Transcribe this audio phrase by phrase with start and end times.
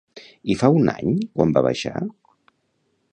[0.53, 1.95] I fa un any quant va baixar?